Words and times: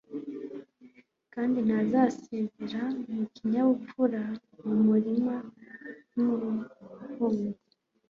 kandi 1.33 1.57
ntazasezera 1.67 2.81
mu 3.13 3.23
kinyabupfura 3.35 4.23
mu 4.65 4.75
murima 4.87 5.35
wumubumbyi 6.13 7.51